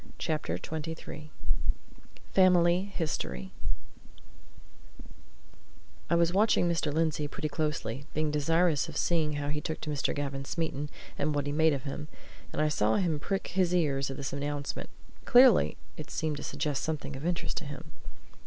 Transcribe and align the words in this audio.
CHAPTER 0.17 0.57
XXIII 0.57 1.29
FAMILY 2.33 2.85
HISTORY 2.95 3.51
I 6.09 6.15
was 6.15 6.33
watching 6.33 6.67
Mr. 6.67 6.91
Lindsey 6.91 7.27
pretty 7.27 7.47
closely, 7.49 8.07
being 8.15 8.31
desirous 8.31 8.89
of 8.89 8.97
seeing 8.97 9.33
how 9.33 9.49
he 9.49 9.61
took 9.61 9.79
to 9.81 9.91
Mr. 9.91 10.15
Gavin 10.15 10.43
Smeaton, 10.43 10.89
and 11.19 11.35
what 11.35 11.45
he 11.45 11.51
made 11.51 11.73
of 11.73 11.83
him, 11.83 12.07
and 12.51 12.63
I 12.63 12.67
saw 12.67 12.95
him 12.95 13.19
prick 13.19 13.49
his 13.49 13.75
ears 13.75 14.09
at 14.09 14.17
this 14.17 14.33
announcement; 14.33 14.89
clearly, 15.25 15.77
it 15.97 16.09
seemed 16.09 16.37
to 16.37 16.43
suggest 16.43 16.81
something 16.81 17.15
of 17.15 17.23
interest 17.23 17.57
to 17.57 17.65
him. 17.65 17.91